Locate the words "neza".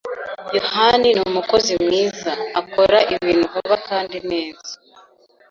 4.31-4.71